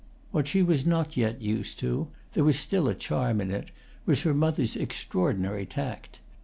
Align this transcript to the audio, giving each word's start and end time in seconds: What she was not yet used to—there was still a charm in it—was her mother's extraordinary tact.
What 0.31 0.47
she 0.47 0.63
was 0.63 0.83
not 0.83 1.15
yet 1.15 1.43
used 1.43 1.77
to—there 1.77 2.43
was 2.43 2.57
still 2.57 2.87
a 2.87 2.95
charm 2.95 3.39
in 3.39 3.51
it—was 3.51 4.23
her 4.23 4.33
mother's 4.33 4.75
extraordinary 4.75 5.67
tact. 5.67 6.17